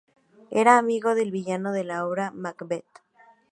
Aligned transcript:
Era 0.49 0.77
amigo 0.79 1.13
del 1.13 1.29
villano 1.29 1.71
de 1.73 1.83
la 1.83 2.07
obra, 2.07 2.31
Macbeth. 2.31 3.03